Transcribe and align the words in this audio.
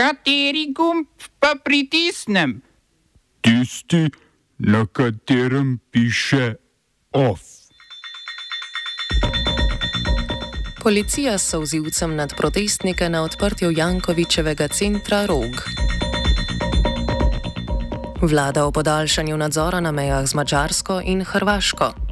Kateri 0.00 0.72
gumb 0.72 1.06
pa 1.36 1.54
pritisnem? 1.64 2.62
Tisti, 3.40 4.08
na 4.58 4.86
katerem 4.86 5.78
piše 5.90 6.54
OF. 7.12 7.40
Policija 10.82 11.38
s 11.38 11.50
sozivcem 11.50 12.16
nad 12.16 12.36
protestnike 12.36 13.08
na 13.08 13.22
odprtju 13.22 13.70
Jankovičevega 13.76 14.68
centra 14.68 15.26
Rog. 15.26 15.68
Vlada 18.22 18.64
o 18.64 18.72
podaljšanju 18.72 19.36
nadzora 19.36 19.80
na 19.80 19.92
mejah 19.92 20.26
z 20.26 20.34
Mačarsko 20.34 21.00
in 21.04 21.24
Hrvaško. 21.24 22.09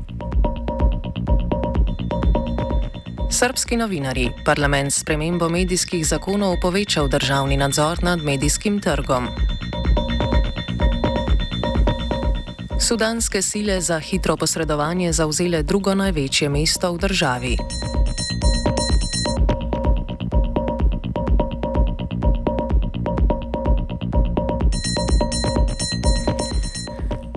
Srbski 3.30 3.76
novinari, 3.76 4.30
parlament 4.44 4.92
s 4.92 5.04
premembo 5.04 5.48
medijskih 5.48 6.06
zakonov 6.06 6.56
povečal 6.60 7.08
državni 7.08 7.56
nadzor 7.56 8.02
nad 8.02 8.24
medijskim 8.24 8.80
trgom. 8.80 9.28
Sudanske 12.80 13.42
sile 13.42 13.80
za 13.80 13.98
hitro 13.98 14.36
posredovanje 14.36 15.12
zauzele 15.12 15.62
drugo 15.62 15.94
največje 15.94 16.48
mesto 16.48 16.92
v 16.92 16.98
državi. 16.98 17.56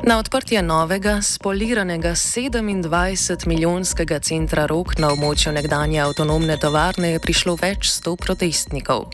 Na 0.04 0.18
odprtje 0.18 0.62
novega, 0.62 1.22
spoliranega 1.22 2.16
27-milijonskega 2.16 4.20
centra 4.20 4.66
Rok 4.66 4.96
na 4.98 5.12
območju 5.14 5.54
nekdanje 5.54 6.00
avtonomne 6.02 6.55
tovarne 6.58 7.12
je 7.12 7.20
prišlo 7.22 7.54
več 7.62 7.91
sto 7.94 8.16
protestnikov. 8.18 9.14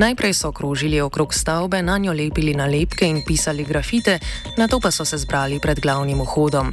Najprej 0.00 0.32
so 0.32 0.48
krožili 0.56 1.02
okrog 1.04 1.36
stavbe, 1.36 1.82
na 1.84 1.98
njo 1.98 2.16
lepili 2.16 2.56
nalepke 2.56 3.04
in 3.04 3.20
pisali 3.26 3.64
grafite, 3.64 4.18
na 4.56 4.68
to 4.68 4.80
pa 4.80 4.90
so 4.90 5.04
se 5.04 5.20
zbrali 5.20 5.60
pred 5.60 5.80
glavnim 5.84 6.24
vhodom. 6.24 6.72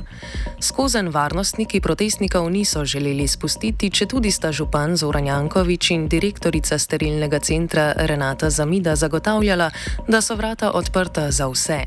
Skozen 0.64 1.12
varnostniki 1.12 1.84
protestnikov 1.84 2.48
niso 2.50 2.86
želeli 2.86 3.28
spustiti, 3.28 3.92
če 3.92 4.08
tudi 4.08 4.32
sta 4.32 4.56
župan 4.56 4.96
Zoran 4.96 5.28
Jankovič 5.28 5.92
in 5.92 6.08
direktorica 6.08 6.80
sterilnega 6.80 7.40
centra 7.40 7.92
Renata 8.08 8.50
Zamida 8.50 8.96
zagotavljala, 8.96 9.72
da 10.08 10.22
so 10.22 10.40
vrata 10.40 10.72
odprta 10.72 11.32
za 11.32 11.52
vse. 11.52 11.84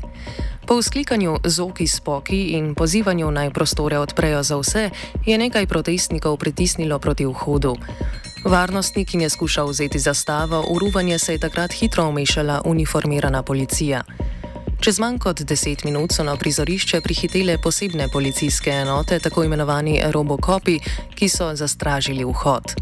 Po 0.65 0.77
vzklikanju 0.77 1.37
zoki 1.43 1.87
spoki 1.87 2.43
in 2.55 2.75
pozivanju 2.75 3.31
naj 3.31 3.49
prostore 3.49 3.99
odprejo 3.99 4.43
za 4.43 4.57
vse, 4.57 4.89
je 5.25 5.37
nekaj 5.37 5.67
protestnikov 5.67 6.37
pritisnilo 6.37 6.99
proti 6.99 7.25
vhodu. 7.25 7.75
Varnostnik 8.45 9.13
jim 9.13 9.21
je 9.21 9.29
skušal 9.29 9.67
vzeti 9.67 9.99
zastavo, 9.99 10.61
v 10.61 10.77
ruvanje 10.77 11.19
se 11.19 11.33
je 11.33 11.39
takrat 11.39 11.73
hitro 11.73 12.07
umešala 12.09 12.61
uniformirana 12.65 13.43
policija. 13.43 14.03
Čez 14.79 14.99
manj 14.99 15.17
kot 15.17 15.41
deset 15.41 15.83
minut 15.83 16.11
so 16.11 16.23
na 16.23 16.35
prizorišče 16.35 17.01
prihitele 17.01 17.57
posebne 17.57 18.07
policijske 18.07 18.69
enote, 18.69 19.19
tako 19.19 19.43
imenovani 19.43 20.01
robokopi, 20.11 20.79
ki 21.15 21.29
so 21.29 21.55
zastražili 21.55 22.23
vhod. 22.23 22.75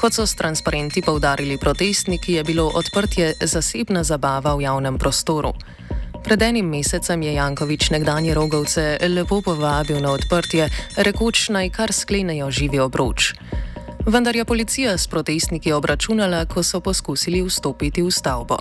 Kot 0.00 0.14
so 0.14 0.26
s 0.26 0.34
transparenti 0.34 1.02
povdarili 1.02 1.58
protestniki, 1.58 2.32
je 2.32 2.44
bilo 2.44 2.70
odprtje 2.74 3.34
zasebna 3.40 4.04
zabava 4.04 4.54
v 4.54 4.62
javnem 4.62 4.98
prostoru. 4.98 5.52
Pred 6.24 6.42
enim 6.42 6.68
mesecem 6.68 7.22
je 7.22 7.34
Jankovič 7.34 7.90
nekdanje 7.90 8.34
rogovce 8.34 8.98
lepo 9.08 9.40
povabil 9.42 10.00
na 10.00 10.12
odprtje, 10.12 10.68
rekoč 10.96 11.48
naj 11.48 11.70
kar 11.70 11.92
sklenejo 11.92 12.50
živi 12.50 12.78
obroč. 12.78 13.34
Vendar 14.06 14.36
je 14.36 14.44
policija 14.44 14.98
s 14.98 15.06
protestniki 15.06 15.72
obračunala, 15.72 16.44
ko 16.44 16.62
so 16.62 16.80
poskusili 16.80 17.42
vstopiti 17.42 18.02
v 18.02 18.10
stavbo. 18.10 18.56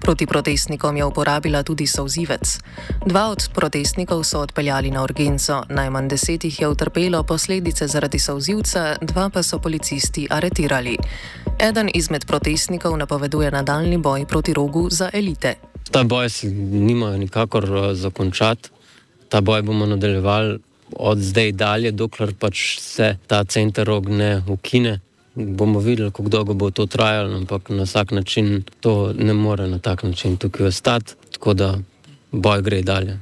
Proti 0.00 0.26
protestnikom 0.26 0.96
je 0.96 1.04
uporabila 1.04 1.62
tudi 1.62 1.86
sozivec. 1.86 2.58
Dva 3.06 3.28
od 3.28 3.48
protestnikov 3.54 4.24
so 4.24 4.40
odpeljali 4.40 4.90
na 4.90 5.04
urgenco, 5.04 5.62
najmanj 5.68 6.08
deset 6.08 6.44
jih 6.44 6.60
je 6.60 6.68
utrpelo 6.68 7.22
posledice 7.22 7.86
zaradi 7.86 8.18
sozivca, 8.18 8.96
dva 9.02 9.28
pa 9.28 9.42
so 9.42 9.58
policisti 9.58 10.26
aretirali. 10.30 10.96
Eden 11.58 11.90
izmed 11.94 12.26
protestnikov 12.26 12.96
napoveduje 12.96 13.50
nadaljni 13.50 13.98
boj 13.98 14.26
proti 14.26 14.54
rogu 14.54 14.88
za 14.90 15.10
elite. 15.12 15.69
Ta 15.90 16.04
boj 16.04 16.28
se 16.30 16.50
nima 16.50 17.16
nikakor 17.16 17.64
uh, 17.64 17.92
zakončati. 17.92 18.70
Ta 19.28 19.40
boj 19.40 19.62
bomo 19.62 19.86
nadaljevali 19.86 20.58
od 20.96 21.18
zdaj 21.18 21.52
dalje, 21.52 21.90
dokler 21.90 22.34
pač 22.34 22.78
se 22.80 23.16
ta 23.26 23.44
center 23.44 23.86
rog 23.86 24.08
ne 24.08 24.42
ukine. 24.48 25.00
Bomo 25.34 25.78
videli, 25.80 26.10
kako 26.10 26.28
dolgo 26.28 26.54
bo 26.54 26.70
to 26.70 26.86
trajalo, 26.86 27.36
ampak 27.36 27.68
na 27.68 27.82
vsak 27.82 28.10
način 28.10 28.62
to 28.80 29.12
ne 29.18 29.34
more 29.34 29.68
na 29.68 29.78
tak 29.78 30.02
način 30.02 30.36
tukaj 30.36 30.66
ostati. 30.66 31.14
Tako 31.32 31.54
da 31.54 31.78
boj 32.32 32.62
gre 32.62 32.82
dalje. 32.82 33.18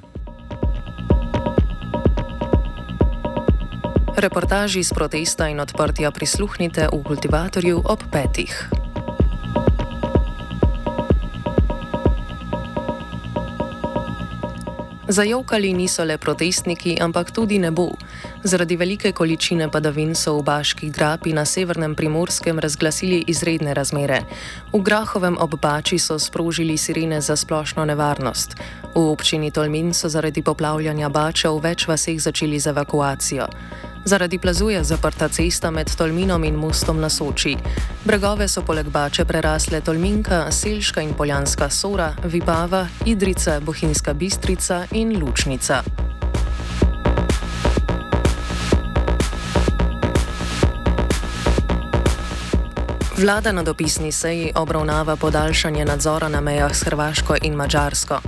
Reportaži 4.16 4.80
iz 4.80 4.92
protesta 4.92 5.48
in 5.48 5.60
odprtja 5.60 6.10
prisluhnite 6.10 6.88
v 6.92 7.02
kultivatorju 7.04 7.82
ob 7.84 8.02
petih. 8.12 8.70
Zajokali 15.08 15.72
niso 15.72 16.04
le 16.04 16.19
protestniki, 16.19 17.00
ampak 17.00 17.30
tudi 17.30 17.58
nebo. 17.58 17.96
Zaradi 18.44 18.76
velike 18.76 19.12
količine 19.12 19.70
padavin 19.72 20.14
so 20.14 20.36
v 20.36 20.42
Baški 20.42 20.91
grapi 20.91 21.32
na 21.32 21.44
severnem 21.44 21.94
primorskem 21.94 22.58
razglasili 22.58 23.24
izredne 23.26 23.74
razmere. 23.74 24.20
V 24.72 24.82
Grahovem 24.84 25.38
obbači 25.41 25.98
so 25.98 26.19
sprožili 26.19 26.76
sirene 26.76 27.20
za 27.20 27.36
splošno 27.36 27.84
nevarnost. 27.84 28.54
V 28.94 29.00
občini 29.00 29.50
Tolmin 29.50 29.94
so 29.94 30.08
zaradi 30.08 30.42
poplavljanja 30.42 31.08
bača 31.08 31.50
v 31.50 31.60
več 31.60 31.88
vaseh 31.88 32.20
začeli 32.20 32.60
z 32.60 32.66
evakuacijo. 32.66 33.48
Zaradi 34.08 34.38
plazu 34.38 34.70
je 34.70 34.84
zaprta 34.84 35.28
cesta 35.28 35.70
med 35.70 35.96
Tolminom 35.96 36.44
in 36.44 36.54
mostom 36.54 37.00
na 37.00 37.08
Soči. 37.08 37.56
Bregove 38.04 38.48
so 38.48 38.62
poleg 38.62 38.88
Bače 38.88 39.24
prerasle 39.24 39.80
Tolminka, 39.80 40.46
Selška 40.50 41.00
in 41.00 41.12
Poljanska 41.14 41.69
Sora, 41.70 42.14
Vipava, 42.24 42.86
Idrica, 43.04 43.60
Bohinjska 43.60 44.14
Bistrica 44.14 44.86
in 44.92 45.20
Lučnica. 45.20 45.82
Vlada 53.16 53.52
na 53.52 53.62
dopisni 53.62 54.12
seji 54.12 54.52
obravnava 54.54 55.16
podaljšanje 55.16 55.84
nadzora 55.84 56.28
na 56.28 56.40
mejah 56.40 56.76
s 56.76 56.82
Hrvaško 56.82 57.36
in 57.42 57.54
Mačarsko. 57.54 58.20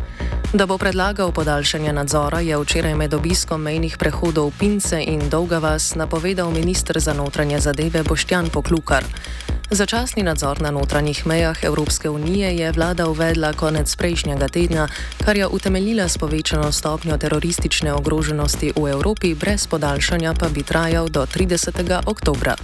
Da 0.53 0.67
bo 0.67 0.79
predlagal 0.79 1.33
podaljšanje 1.33 1.93
nadzora, 1.93 2.41
je 2.41 2.59
včeraj 2.59 2.95
med 2.95 3.15
obiskom 3.15 3.63
mejnih 3.63 3.97
prehodov 3.99 4.51
Pince 4.59 4.99
in 5.03 5.29
Dolga 5.31 5.59
vas 5.59 5.95
napovedal 5.95 6.51
ministr 6.51 6.99
za 6.99 7.15
notranje 7.15 7.61
zadeve 7.61 8.03
Boštjan 8.03 8.49
Poklukar. 8.51 9.05
Začasni 9.71 10.23
nadzor 10.23 10.61
na 10.61 10.71
notranjih 10.71 11.27
mejah 11.27 11.65
Evropske 11.65 12.11
unije 12.11 12.57
je 12.57 12.73
vlada 12.73 13.07
uvedla 13.09 13.53
konec 13.53 13.97
prejšnjega 13.97 14.49
tedna, 14.49 14.89
kar 15.25 15.37
je 15.37 15.47
utemeljila 15.47 16.09
s 16.09 16.19
povečano 16.19 16.73
stopnjo 16.73 17.17
teroristične 17.17 17.93
ogroženosti 17.93 18.73
v 18.77 18.91
Evropi, 18.91 19.35
brez 19.35 19.67
podaljšanja 19.67 20.35
pa 20.35 20.49
bi 20.49 20.63
trajal 20.63 21.09
do 21.09 21.27
30. 21.27 22.01
oktobra. 22.07 22.57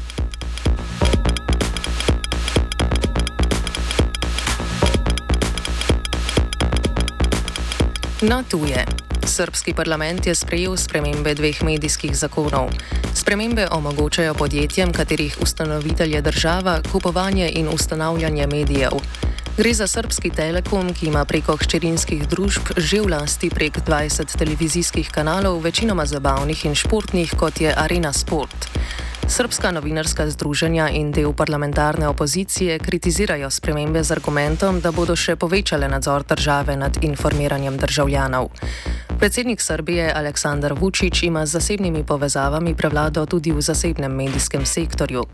Na 8.22 8.40
tuje. 8.42 8.80
Srpski 9.26 9.74
parlament 9.76 10.26
je 10.26 10.32
sprejel 10.34 10.76
spremembe 10.76 11.34
dveh 11.36 11.62
medijskih 11.62 12.16
zakonov. 12.16 12.72
Spremembe 13.14 13.68
omogočajo 13.68 14.34
podjetjem, 14.34 14.92
katerih 14.92 15.36
ustanovitelj 15.42 16.14
je 16.14 16.22
država, 16.22 16.80
kupovanje 16.92 17.50
in 17.54 17.68
ustanavljanje 17.68 18.46
medijev. 18.46 18.96
Gre 19.56 19.74
za 19.74 19.86
srpski 19.86 20.30
telekom, 20.30 20.94
ki 20.94 21.06
ima 21.06 21.24
preko 21.24 21.56
hčerinskih 21.56 22.28
družb 22.28 22.72
že 22.76 23.00
v 23.00 23.12
lasti 23.12 23.50
prek 23.50 23.84
20 23.84 24.38
televizijskih 24.38 25.10
kanalov, 25.12 25.60
večinoma 25.60 26.06
zabavnih 26.06 26.64
in 26.64 26.74
športnih, 26.74 27.36
kot 27.36 27.60
je 27.60 27.74
Arena 27.76 28.12
Sport. 28.12 28.68
Srpska 29.28 29.70
novinarska 29.70 30.30
združenja 30.30 30.88
in 30.88 31.10
del 31.12 31.32
parlamentarne 31.32 32.08
opozicije 32.08 32.78
kritizirajo 32.78 33.50
spremembe 33.50 34.02
z 34.04 34.12
argumentom, 34.12 34.80
da 34.80 34.92
bodo 34.92 35.16
še 35.16 35.34
povečale 35.36 35.88
nadzor 35.88 36.22
države 36.22 36.76
nad 36.76 37.02
informiranjem 37.02 37.76
državljanov. 37.76 38.48
Predsednik 39.18 39.60
Srbije 39.60 40.12
Aleksandar 40.14 40.72
Vučić 40.78 41.22
ima 41.22 41.46
z 41.46 41.58
zasebnimi 41.58 42.04
povezavami 42.04 42.74
prevlado 42.74 43.26
tudi 43.26 43.52
v 43.52 43.60
zasebnem 43.60 44.14
medijskem 44.14 44.66
sektorju. 44.66 45.26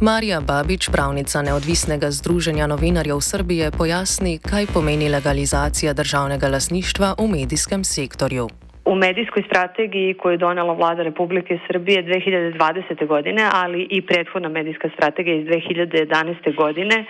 Marija 0.00 0.40
Babič, 0.40 0.88
pravnica 0.88 1.42
neodvisnega 1.42 2.10
združenja 2.10 2.66
novinarjev 2.66 3.20
Srbije, 3.20 3.70
pojasni, 3.70 4.38
kaj 4.38 4.66
pomeni 4.66 5.08
legalizacija 5.08 5.92
državnega 5.92 6.48
lasništva 6.48 7.14
v 7.18 7.28
medijskem 7.28 7.84
sektorju. 7.84 8.48
U 8.92 8.94
medijskoj 8.94 9.42
strategiji 9.42 10.14
koju 10.14 10.32
je 10.32 10.38
donela 10.38 10.72
vlada 10.72 11.02
Republike 11.02 11.58
Srbije 11.66 12.04
2020. 12.04 13.06
godine, 13.06 13.48
ali 13.52 13.86
i 13.90 14.06
prethodna 14.06 14.48
medijska 14.48 14.88
strategija 14.96 15.34
iz 15.36 15.46
2011. 15.46 16.54
godine, 16.56 17.04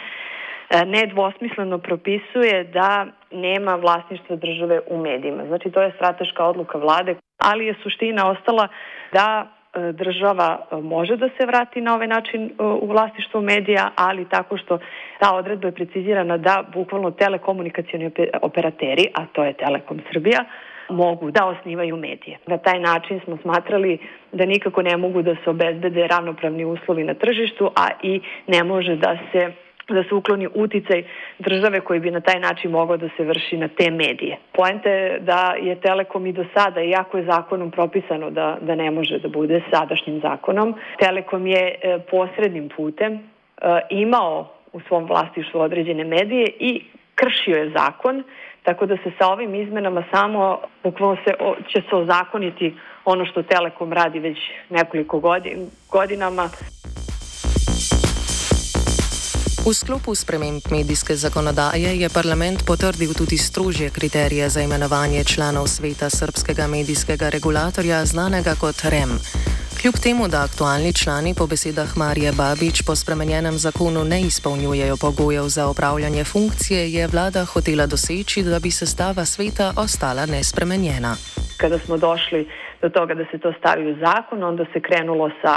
nedvosmisleno 0.86 1.78
propisuje 1.78 2.64
da 2.64 3.06
nema 3.32 3.74
vlasništva 3.74 4.36
države 4.36 4.80
u 4.86 4.98
medijima. 4.98 5.46
Znači 5.46 5.70
to 5.70 5.82
je 5.82 5.92
strateška 5.96 6.44
odluka 6.44 6.78
vlade, 6.78 7.14
ali 7.38 7.66
je 7.66 7.74
suština 7.82 8.30
ostala 8.30 8.68
da 9.12 9.46
e, 9.46 9.92
država 9.92 10.58
e, 10.58 10.76
može 10.76 11.16
da 11.16 11.28
se 11.28 11.46
vrati 11.46 11.80
na 11.80 11.94
ovaj 11.94 12.06
način 12.06 12.44
e, 12.44 12.50
u 12.62 12.86
vlasništvo 12.86 13.40
medija, 13.40 13.90
ali 13.96 14.28
tako 14.28 14.56
što 14.56 14.78
ta 15.20 15.34
odredba 15.34 15.68
je 15.68 15.74
precizirana 15.74 16.36
da 16.36 16.64
bukvalno 16.74 17.10
telekomunikacioni 17.10 18.10
operateri, 18.42 19.06
a 19.14 19.26
to 19.32 19.44
je 19.44 19.52
Telekom 19.52 20.00
Srbija, 20.12 20.44
mogu 20.92 21.30
da 21.30 21.46
osnivaju 21.46 21.96
medije. 21.96 22.38
Na 22.46 22.58
taj 22.58 22.80
način 22.80 23.20
smo 23.24 23.36
smatrali 23.42 23.98
da 24.32 24.46
nikako 24.46 24.82
ne 24.82 24.96
mogu 24.96 25.22
da 25.22 25.34
se 25.44 25.50
obezbede 25.50 26.06
ravnopravni 26.06 26.64
uslovi 26.64 27.04
na 27.04 27.14
tržištu, 27.14 27.70
a 27.76 27.88
i 28.02 28.20
ne 28.46 28.64
može 28.64 28.96
da 28.96 29.18
se 29.32 29.52
da 29.88 30.04
se 30.08 30.14
ukloni 30.14 30.48
uticaj 30.54 31.02
države 31.38 31.80
koji 31.80 32.00
bi 32.00 32.10
na 32.10 32.20
taj 32.20 32.40
način 32.40 32.70
mogao 32.70 32.96
da 32.96 33.08
se 33.16 33.24
vrši 33.24 33.56
na 33.56 33.68
te 33.68 33.90
medije. 33.90 34.38
Poenta 34.52 34.90
je 34.90 35.20
da 35.20 35.54
je 35.62 35.80
Telekom 35.80 36.26
i 36.26 36.32
do 36.32 36.44
sada, 36.54 36.82
iako 36.82 37.18
je 37.18 37.24
zakonom 37.24 37.70
propisano 37.70 38.30
da, 38.30 38.58
da 38.60 38.74
ne 38.74 38.90
može 38.90 39.18
da 39.18 39.28
bude 39.28 39.62
sadašnjim 39.70 40.20
zakonom, 40.20 40.74
Telekom 40.98 41.46
je 41.46 41.74
e, 41.82 41.98
posrednim 42.10 42.68
putem 42.68 43.12
e, 43.12 43.20
imao 43.90 44.48
u 44.72 44.80
svom 44.80 45.04
vlastištvu 45.04 45.60
određene 45.60 46.04
medije 46.04 46.46
i 46.60 46.82
kršio 47.14 47.56
je 47.56 47.70
zakon, 47.70 48.22
tako 48.62 48.86
da 48.86 48.96
se 48.96 49.12
sa 49.18 49.26
ovim 49.26 49.54
izmenama 49.54 50.04
samo 50.10 50.58
bukvalno 50.82 51.16
se, 51.24 51.34
će 51.72 51.82
se 51.90 51.96
ozakoniti 51.96 52.74
ono 53.04 53.26
što 53.26 53.42
Telekom 53.42 53.92
radi 53.92 54.18
već 54.18 54.38
nekoliko 54.70 55.20
godin, 55.20 55.70
godinama. 55.90 56.48
V 59.66 59.74
sklopu 59.74 60.14
sprememb 60.14 60.60
medijske 60.70 61.14
zakonodaje 61.14 62.00
je 62.00 62.08
parlament 62.08 62.66
potrdil 62.66 63.14
tudi 63.14 63.38
strožje 63.38 63.90
kriterije 63.90 64.48
za 64.48 64.60
imenovanje 64.60 65.24
članov 65.24 65.66
sveta 65.66 66.10
srpskega 66.10 66.66
medijskega 66.66 67.28
regulatorja, 67.28 68.04
znanega 68.04 68.54
kot 68.60 68.76
REM. 68.90 69.10
Kljub 69.82 69.98
temu, 70.06 70.24
da 70.32 70.40
aktualni 70.48 70.92
člani 71.00 71.32
po 71.38 71.44
besedah 71.52 71.90
Marije 72.02 72.30
Babič 72.40 72.76
po 72.86 72.94
spremenjenem 73.02 73.56
zakonu 73.64 74.00
ne 74.12 74.18
izpolnjujejo 74.30 74.96
pogojev 75.04 75.46
za 75.56 75.64
upravljanje 75.72 76.24
funkcije, 76.32 76.80
je 76.96 77.10
vlada 77.12 77.42
hotela 77.52 77.86
doseči, 77.92 78.38
da 78.50 78.58
bi 78.64 78.70
sestava 78.80 79.24
sveta 79.34 79.66
ostala 79.84 80.24
nespremenjena. 80.34 81.12
Kada 81.60 81.78
smo 81.84 81.96
došli 82.08 82.40
do 82.82 82.88
toga, 82.96 83.12
da 83.20 83.24
se 83.30 83.36
to 83.44 83.50
stavi 83.58 83.82
v 83.90 83.96
zakon, 84.04 84.38
onda 84.50 84.64
se 84.72 84.78
krenulo 84.88 85.26
sa 85.42 85.54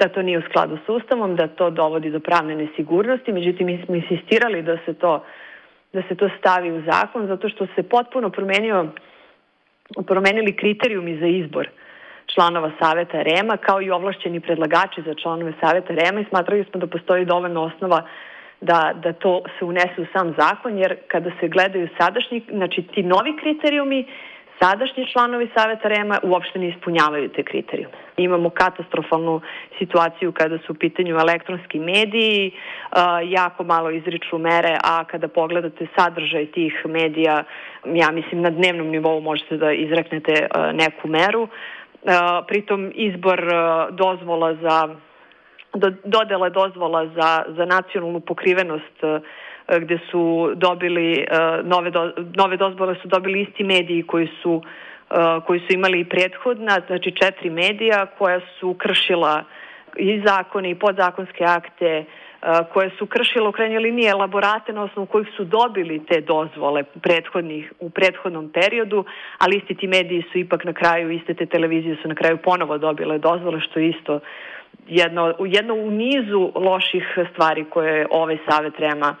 da 0.00 0.08
to 0.08 0.22
nije 0.22 0.38
u 0.38 0.46
skladu 0.48 0.74
s 0.84 0.86
Ustavom, 0.88 1.36
da 1.36 1.46
to 1.58 1.70
dovodi 1.70 2.10
do 2.10 2.20
pravne 2.20 2.54
nesigurnosti, 2.62 3.32
međutim 3.32 3.66
mi 3.66 3.82
smo 3.84 3.94
insistirali 3.94 4.62
da 4.62 4.76
se 4.86 4.92
to, 4.94 5.24
da 5.92 6.02
se 6.08 6.14
to 6.14 6.26
stavi 6.38 6.72
u 6.72 6.82
zakon 6.90 7.26
zato 7.26 7.48
što 7.48 7.66
se 7.74 7.82
potpuno 7.82 8.30
promenio, 8.30 8.88
promenili 10.06 10.56
kriterijumi 10.56 11.20
za 11.20 11.26
izbor 11.26 11.68
članova 12.34 12.70
Saveta 12.80 13.22
REMA 13.22 13.56
kao 13.56 13.82
i 13.82 13.90
ovlašćeni 13.90 14.40
predlagači 14.40 15.02
za 15.06 15.14
članove 15.14 15.52
Saveta 15.60 15.94
REMA 15.94 16.20
i 16.20 16.28
smatrali 16.28 16.64
smo 16.70 16.80
da 16.80 16.86
postoji 16.86 17.24
dovoljno 17.24 17.62
osnova 17.62 18.02
da, 18.60 18.92
da 19.02 19.12
to 19.12 19.42
se 19.58 19.64
unese 19.64 19.98
u 19.98 20.06
sam 20.12 20.34
zakon, 20.38 20.78
jer 20.78 20.96
kada 21.08 21.30
se 21.40 21.48
gledaju 21.48 21.88
sadašnji, 22.00 22.42
znači 22.52 22.82
ti 22.82 23.02
novi 23.02 23.36
kriterijumi, 23.40 24.06
sadašnji 24.62 25.06
članovi 25.12 25.50
Saveta 25.56 25.88
REMA 25.88 26.18
uopšte 26.22 26.58
ne 26.58 26.68
ispunjavaju 26.68 27.28
te 27.28 27.42
kriterijume. 27.42 27.94
Imamo 28.16 28.50
katastrofalnu 28.50 29.40
situaciju 29.78 30.32
kada 30.32 30.58
su 30.58 30.72
u 30.72 30.74
pitanju 30.74 31.16
elektronski 31.16 31.78
mediji, 31.78 32.52
jako 33.24 33.64
malo 33.64 33.90
izriču 33.90 34.38
mere, 34.38 34.78
a 34.84 35.04
kada 35.04 35.28
pogledate 35.28 35.86
sadržaj 35.96 36.46
tih 36.46 36.82
medija, 36.84 37.44
ja 37.84 38.10
mislim 38.10 38.42
na 38.42 38.50
dnevnom 38.50 38.86
nivou 38.86 39.20
možete 39.20 39.56
da 39.56 39.72
izreknete 39.72 40.46
neku 40.72 41.08
meru. 41.08 41.48
Pritom 42.46 42.92
izbor 42.94 43.42
dozvola 43.90 44.54
za 44.54 44.88
dodele 46.04 46.50
dozvola 46.50 47.06
za, 47.06 47.44
za 47.56 47.64
nacionalnu 47.64 48.20
pokrivenost 48.20 48.98
E, 49.68 49.80
gde 49.80 49.98
su 50.10 50.52
dobili 50.54 51.12
e, 51.12 51.26
nove, 51.62 51.90
do, 51.90 52.12
nove 52.36 52.56
dozvole 52.56 52.94
su 53.02 53.08
dobili 53.08 53.42
isti 53.42 53.64
mediji 53.64 54.02
koji 54.02 54.28
su 54.42 54.62
e, 55.10 55.14
koji 55.46 55.60
su 55.60 55.66
imali 55.70 56.00
i 56.00 56.04
prethodna, 56.04 56.80
znači 56.86 57.10
četiri 57.10 57.50
medija 57.50 58.06
koja 58.18 58.40
su 58.60 58.74
kršila 58.74 59.44
i 59.96 60.22
zakone 60.26 60.70
i 60.70 60.74
podzakonske 60.74 61.44
akte, 61.44 62.04
koje 62.72 62.90
su 62.98 63.06
kršile 63.06 63.48
u 63.48 63.52
krajnjoj 63.52 63.80
liniji 63.80 64.06
elaborate 64.06 64.72
na 64.72 64.82
osnovu 64.82 65.06
kojih 65.06 65.28
su 65.36 65.44
dobili 65.44 66.04
te 66.06 66.20
dozvole 66.20 66.82
prethodnih, 66.82 67.72
u 67.80 67.90
prethodnom 67.90 68.48
periodu, 68.48 69.04
ali 69.38 69.56
isti 69.56 69.74
ti 69.74 69.86
mediji 69.86 70.22
su 70.32 70.38
ipak 70.38 70.64
na 70.64 70.72
kraju, 70.72 71.10
iste 71.10 71.34
te 71.34 71.46
televizije 71.46 71.96
su 72.02 72.08
na 72.08 72.14
kraju 72.14 72.36
ponovo 72.36 72.78
dobile 72.78 73.18
dozvole, 73.18 73.60
što 73.60 73.80
je 73.80 73.88
isto 73.88 74.20
jedno, 74.88 75.34
jedno 75.38 75.74
u 75.74 75.90
nizu 75.90 76.52
loših 76.54 77.18
stvari 77.32 77.64
koje 77.64 77.98
je 77.98 78.06
ovaj 78.10 78.38
savet 78.48 78.78
Rema 78.78 79.16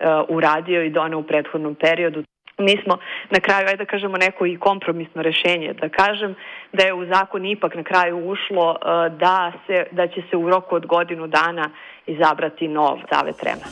Uh, 0.00 0.06
uradio 0.28 0.82
i 0.82 0.90
donao 0.90 1.20
u 1.20 1.22
prethodnom 1.22 1.74
periodu. 1.74 2.22
Mi 2.60 2.78
smo 2.84 2.98
na 3.30 3.40
kraju, 3.40 3.66
ajde 3.66 3.76
da 3.76 3.90
kažemo, 3.90 4.16
neko 4.16 4.46
i 4.46 4.56
kompromisno 4.56 5.22
rešenje, 5.22 5.72
da 5.72 5.88
kažem 5.88 6.34
da 6.72 6.84
je 6.84 6.94
u 6.94 7.06
zakon 7.06 7.46
ipak 7.46 7.74
na 7.74 7.82
kraju 7.82 8.28
ušlo 8.28 8.70
uh, 8.70 9.18
da, 9.18 9.52
se, 9.66 9.86
da 9.90 10.06
će 10.06 10.22
se 10.30 10.36
u 10.36 10.50
roku 10.50 10.74
od 10.74 10.86
godinu 10.86 11.26
dana 11.26 11.70
izabrati 12.06 12.68
nov 12.68 12.98
savet 13.10 13.42
REMA. 13.42 13.66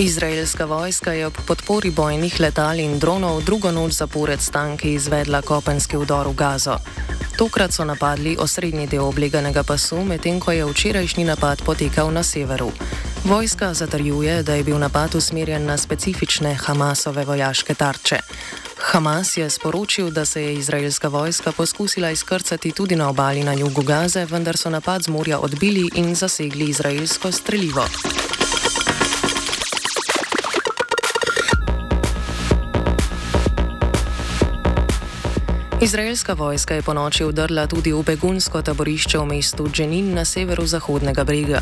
Izraelska 0.00 0.64
vojska 0.64 1.12
je 1.12 1.26
ob 1.26 1.32
podpori 1.48 1.90
bojnih 1.90 2.40
letal 2.40 2.78
in 2.80 2.98
dronov 2.98 3.42
drugo 3.44 3.70
noč 3.70 3.92
zapored 3.92 4.40
stanki 4.40 4.94
izvedla 4.94 5.42
kopenski 5.42 5.96
udor 5.96 6.28
v 6.28 6.34
Gazo. 6.34 6.76
Tokrat 7.40 7.72
so 7.72 7.84
napadli 7.84 8.36
osrednji 8.36 8.84
del 8.86 9.00
obleganega 9.00 9.62
pasu, 9.64 10.02
medtem 10.04 10.36
ko 10.40 10.52
je 10.52 10.64
včerajšnji 10.68 11.24
napad 11.24 11.62
potekal 11.64 12.12
na 12.12 12.20
severu. 12.22 12.68
Vojska 13.24 13.72
zatrjuje, 13.74 14.42
da 14.42 14.54
je 14.54 14.64
bil 14.64 14.76
napad 14.78 15.14
usmerjen 15.14 15.64
na 15.64 15.78
specifične 15.78 16.52
Hamasove 16.54 17.24
vojaške 17.24 17.74
tarče. 17.74 18.18
Hamas 18.92 19.36
je 19.36 19.50
sporočil, 19.50 20.10
da 20.10 20.24
se 20.24 20.42
je 20.42 20.54
izraelska 20.54 21.08
vojska 21.08 21.52
poskusila 21.52 22.10
izkrcati 22.10 22.72
tudi 22.72 22.96
na 22.96 23.08
obali 23.08 23.44
na 23.44 23.52
jugu 23.52 23.82
Gaze, 23.82 24.24
vendar 24.24 24.56
so 24.56 24.70
napad 24.70 25.02
z 25.02 25.08
morja 25.08 25.40
odbili 25.40 25.88
in 25.94 26.14
zasegli 26.14 26.68
izraelsko 26.68 27.32
streljivo. 27.32 27.88
Izraelska 35.80 36.32
vojska 36.32 36.74
je 36.74 36.82
po 36.82 36.92
noči 36.94 37.24
udrla 37.24 37.64
tudi 37.66 37.92
v 37.92 38.02
begunsko 38.04 38.60
taborišče 38.62 39.18
v 39.18 39.24
mestu 39.24 39.64
Dženin 39.64 40.12
na 40.12 40.28
severu-zahodnega 40.28 41.24
brega. 41.24 41.60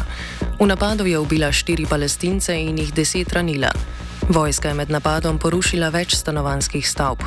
V 0.59 0.67
napadu 0.67 1.07
je 1.07 1.19
ubila 1.19 1.53
štiri 1.55 1.87
palestince 1.87 2.51
in 2.51 2.79
jih 2.79 2.91
deset 2.91 3.33
ranila. 3.33 3.71
Vojska 4.29 4.69
je 4.69 4.75
med 4.75 4.91
napadom 4.91 5.39
porušila 5.39 5.95
več 5.95 6.19
stanovanskih 6.19 6.83
stavb. 6.83 7.23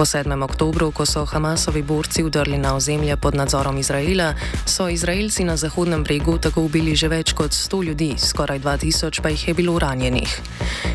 Po 0.00 0.08
7. 0.08 0.32
oktobru, 0.32 0.96
ko 0.96 1.04
so 1.04 1.28
Hamasovi 1.28 1.84
borci 1.84 2.24
udrli 2.24 2.56
na 2.56 2.72
ozemlje 2.72 3.20
pod 3.20 3.36
nadzorom 3.36 3.76
Izraela, 3.76 4.32
so 4.64 4.88
Izraelci 4.88 5.44
na 5.44 5.60
Zahodnem 5.60 6.00
bregu 6.00 6.40
tako 6.40 6.64
ubili 6.64 6.96
že 6.96 7.12
več 7.12 7.36
kot 7.36 7.52
100 7.52 7.84
ljudi, 7.84 8.16
skoraj 8.16 8.64
2000 8.64 9.20
pa 9.20 9.28
jih 9.28 9.48
je 9.48 9.54
bilo 9.54 9.76
ranjenih. 9.76 10.40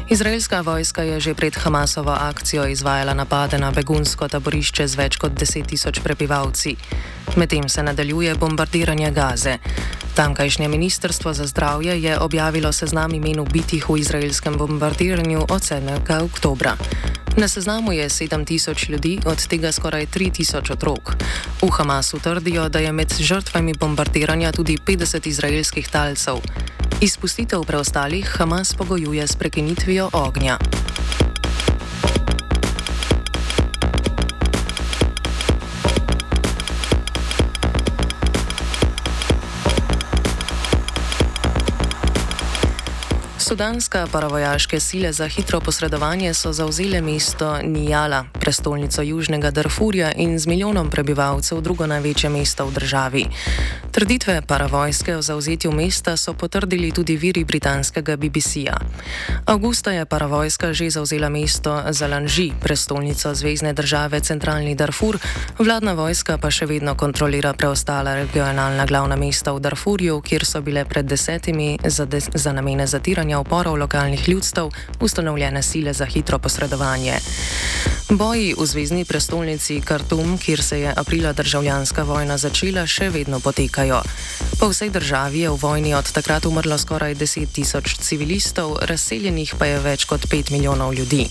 Izraelska 0.10 0.66
vojska 0.66 1.06
je 1.06 1.20
že 1.20 1.38
pred 1.38 1.54
Hamasovo 1.54 2.18
akcijo 2.18 2.66
izvajala 2.66 3.14
napade 3.14 3.62
na 3.62 3.70
begunsko 3.70 4.26
taborišče 4.26 4.88
z 4.88 4.98
več 4.98 5.22
kot 5.22 5.38
10 5.38 5.70
tisoč 5.70 6.02
prebivalci. 6.02 6.74
Medtem 7.38 7.70
se 7.70 7.84
nadaljuje 7.84 8.34
bombardiranje 8.36 9.12
Gaze. 9.12 9.58
Tamkajšnje 10.18 10.68
ministrstvo 10.68 11.34
za 11.34 11.46
zdravje 11.46 12.02
je 12.02 12.18
objavilo 12.18 12.74
seznam 12.74 13.14
imen 13.14 13.40
ubitih 13.40 13.86
v 13.90 14.02
izraelskem 14.02 14.58
bombardiranju 14.58 15.46
od 15.46 15.62
7. 15.62 16.26
oktobra. 16.26 16.74
Na 17.38 17.48
seznamu 17.48 17.92
je 17.92 18.10
7000 18.10 18.90
ljudi, 18.90 19.20
od 19.26 19.48
tega 19.48 19.72
skoraj 19.72 20.06
3000 20.08 20.72
otrok. 20.72 21.16
V 21.62 21.70
Hamasu 21.72 22.20
trdijo, 22.20 22.70
da 22.70 22.80
je 22.80 22.92
med 22.92 23.14
žrtvami 23.20 23.74
bombardiranja 23.74 24.52
tudi 24.52 24.78
50 24.78 25.28
izraelskih 25.28 25.88
talcev. 25.88 26.36
Izpustitev 27.02 27.64
preostalih 27.64 28.28
Hamas 28.38 28.74
pogojuje 28.74 29.28
s 29.28 29.36
prekinitvijo 29.36 30.10
ognja. 30.14 30.58
Sudanska 43.56 44.08
paravojaške 44.12 44.80
sile 44.80 45.14
za 45.14 45.28
hitro 45.28 45.60
posredovanje 45.60 46.34
so 46.34 46.54
zauzele 46.54 47.02
mesto 47.02 47.58
Nijala, 47.64 48.26
prestolnico 48.34 49.02
južnega 49.02 49.52
Darfurja 49.52 50.12
in 50.12 50.40
z 50.40 50.48
milijonom 50.48 50.90
prebivalcev 50.90 51.62
drugo 51.62 51.88
največje 51.88 52.30
mesto 52.30 52.66
v 52.66 52.74
državi. 52.74 53.26
Trditve 53.92 54.42
paravojske 54.42 55.16
o 55.16 55.22
zauzetju 55.22 55.72
mesta 55.72 56.18
so 56.18 56.34
potrdili 56.34 56.92
tudi 56.92 57.16
viri 57.18 57.44
britanskega 57.44 58.18
BBC-ja. 58.18 58.76
Augusta 59.46 59.92
je 59.92 60.06
paravojska 60.06 60.74
že 60.74 60.90
zauzela 60.90 61.30
mesto 61.30 61.84
Zalanži, 61.90 62.52
prestolnico 62.62 63.36
zvezdne 63.36 63.74
države 63.74 64.20
Centralni 64.20 64.76
Darfur, 64.76 65.18
vladna 65.60 65.94
vojska 65.94 66.38
pa 66.38 66.52
še 66.52 66.66
vedno 66.66 66.96
kontrolira 66.96 67.54
preostala 67.54 68.16
regionalna 68.16 68.86
glavna 68.86 69.16
mesta 69.16 69.52
v 69.52 69.60
Darfurju, 69.60 70.22
kjer 70.22 70.46
so 70.46 70.62
bile 70.62 70.86
pred 70.86 71.06
desetimi 71.06 71.80
za, 71.86 72.06
de 72.06 72.20
za 72.20 72.52
namene 72.52 72.88
zatiranja 72.88 73.45
uporov 73.46 73.78
lokalnih 73.78 74.30
ljudstev 74.30 74.70
ustanovljene 75.00 75.64
sile 75.64 75.94
za 75.94 76.06
hitro 76.06 76.40
posredovanje. 76.40 77.20
Boji 78.10 78.54
v 78.58 78.66
zvezdni 78.66 79.06
prestolnici 79.06 79.82
Khartoum, 79.82 80.38
kjer 80.38 80.64
se 80.64 80.80
je 80.80 80.94
aprila 80.96 81.34
državljanska 81.34 82.04
vojna 82.04 82.38
začela, 82.38 82.88
še 82.88 83.10
vedno 83.10 83.40
potekajo. 83.40 84.02
Po 84.60 84.70
vsej 84.70 84.90
državi 84.90 85.40
je 85.40 85.50
v 85.50 85.58
vojni 85.62 85.94
od 85.94 86.12
takrat 86.12 86.46
umrlo 86.46 86.78
skoraj 86.78 87.16
10 87.16 87.52
tisoč 87.52 87.98
civilistov, 87.98 88.78
razseljenih 88.82 89.56
pa 89.58 89.66
je 89.66 89.80
več 89.80 90.06
kot 90.06 90.26
5 90.30 90.52
milijonov 90.52 90.94
ljudi. 90.94 91.28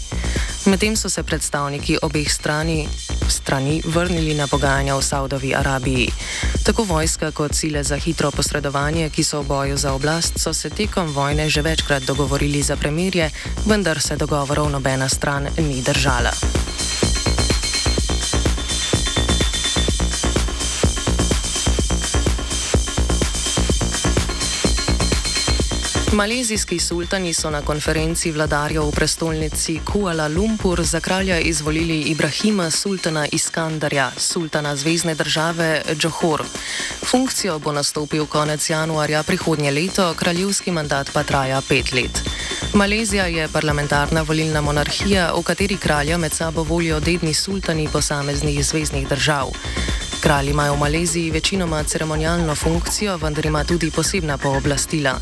Medtem 0.66 0.96
so 0.96 1.08
se 1.08 1.22
predstavniki 1.22 1.98
obeh 2.02 2.30
strani, 2.32 2.88
strani 3.28 3.82
vrnili 3.84 4.34
na 4.34 4.46
pogajanja 4.46 4.96
v 4.96 5.02
Saudovi 5.02 5.54
Arabiji. 5.54 6.08
Tako 6.64 6.82
vojska 6.82 7.30
kot 7.30 7.54
sile 7.54 7.84
za 7.84 7.96
hitro 7.96 8.30
posredovanje, 8.30 9.10
ki 9.10 9.24
so 9.24 9.42
v 9.42 9.46
boju 9.46 9.76
za 9.76 9.92
oblast, 9.92 10.38
so 10.38 10.54
se 10.54 10.70
tekom 10.70 11.12
vojne 11.12 11.50
že 11.50 11.62
večkrat 11.62 12.02
dogovorili 12.02 12.62
za 12.62 12.76
premirje, 12.76 13.30
vendar 13.66 14.00
se 14.00 14.16
dogovorov 14.16 14.70
nobena 14.70 15.08
stran 15.08 15.48
ni 15.58 15.82
držala. 15.82 16.63
Malezijski 26.14 26.78
sultani 26.78 27.32
so 27.34 27.50
na 27.50 27.58
konferenci 27.62 28.30
vladarjev 28.30 28.84
v 28.86 28.92
prestolnici 28.94 29.80
Kuala 29.82 30.28
Lumpur 30.28 30.82
za 30.82 31.00
kralja 31.00 31.40
izvolili 31.40 32.00
Ibrahima 32.00 32.70
sultana 32.70 33.26
Iskandarja, 33.32 34.12
sultana 34.16 34.76
zvezdne 34.76 35.14
države 35.14 35.82
Johor. 36.02 36.44
Funkcijo 37.04 37.58
bo 37.58 37.72
nastopil 37.72 38.26
konec 38.26 38.70
januarja 38.70 39.22
prihodnje 39.22 39.70
leto, 39.70 40.14
kraljevski 40.14 40.70
mandat 40.70 41.10
pa 41.12 41.22
traja 41.22 41.62
pet 41.68 41.92
let. 41.92 42.22
Malezija 42.74 43.26
je 43.26 43.48
parlamentarna 43.48 44.22
volilna 44.22 44.60
monarhija, 44.60 45.32
v 45.34 45.42
kateri 45.42 45.76
kralja 45.76 46.18
med 46.18 46.32
sabo 46.32 46.62
volijo 46.62 47.00
dedni 47.00 47.34
sultani 47.34 47.88
posameznih 47.92 48.64
zvezdnih 48.66 49.08
držav. 49.08 49.50
Kralj 50.20 50.50
ima 50.50 50.70
v 50.70 50.78
Maleziji 50.78 51.30
večinoma 51.30 51.82
ceremonialno 51.82 52.54
funkcijo, 52.54 53.16
vendar 53.16 53.46
ima 53.46 53.64
tudi 53.64 53.90
posebna 53.90 54.38
pooblastila. 54.38 55.18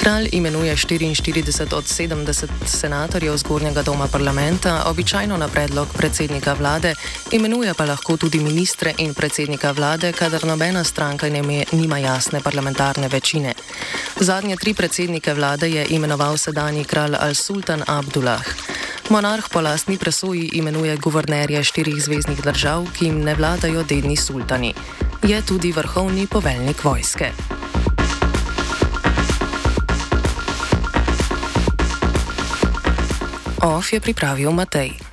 Kralj 0.00 0.28
imenuje 0.32 0.76
44 0.76 1.74
od 1.74 1.84
70 1.84 2.48
senatorjev 2.66 3.36
zgornjega 3.36 3.82
doma 3.82 4.08
parlamenta, 4.08 4.82
običajno 4.86 5.36
na 5.36 5.48
predlog 5.48 5.88
predsednika 5.96 6.52
vlade, 6.52 6.94
imenuje 7.30 7.74
pa 7.74 7.84
lahko 7.84 8.16
tudi 8.16 8.38
ministre 8.38 8.94
in 8.98 9.14
predsednika 9.14 9.72
vlade, 9.72 10.12
kadar 10.12 10.44
nobena 10.44 10.84
stranka 10.84 11.28
nima 11.72 11.98
jasne 11.98 12.40
parlamentarne 12.40 13.08
večine. 13.08 13.54
Zadnje 14.20 14.56
tri 14.56 14.74
predsednike 14.74 15.34
vlade 15.34 15.68
je 15.68 15.86
imenoval 15.90 16.36
sedajni 16.36 16.84
kralj 16.84 17.14
Al-Sultan 17.20 17.82
Abdullah. 17.86 18.44
Monarh 19.10 19.48
po 19.52 19.60
lastni 19.60 19.98
presoji 19.98 20.50
imenuje 20.52 20.96
guvernerje 20.96 21.64
štirih 21.64 22.02
zvezdnih 22.02 22.42
držav, 22.42 22.86
ki 22.98 23.04
jim 23.04 23.20
ne 23.24 23.34
vladajo 23.34 23.82
dedni 23.82 24.16
sultani. 24.16 24.74
Je 25.22 25.42
tudi 25.46 25.72
vrhovni 25.72 26.26
poveljnik 26.26 26.84
vojske. 26.84 27.32
OF 33.60 33.92
je 33.92 34.00
pripravil 34.00 34.48
Matej. 34.56 35.09